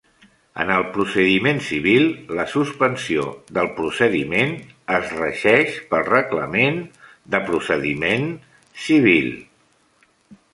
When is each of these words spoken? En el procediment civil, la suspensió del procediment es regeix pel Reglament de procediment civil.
En 0.61 0.69
el 0.75 0.83
procediment 0.93 1.59
civil, 1.65 2.05
la 2.39 2.45
suspensió 2.53 3.25
del 3.57 3.69
procediment 3.81 4.55
es 5.01 5.13
regeix 5.19 5.77
pel 5.93 6.05
Reglament 6.09 6.81
de 7.37 7.43
procediment 7.51 8.27
civil. 8.89 9.31